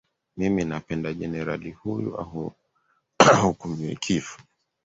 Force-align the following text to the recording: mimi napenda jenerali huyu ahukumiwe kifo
mimi 0.37 0.63
napenda 0.65 1.11
jenerali 1.13 1.71
huyu 1.71 2.19
ahukumiwe 3.29 3.95
kifo 3.95 4.39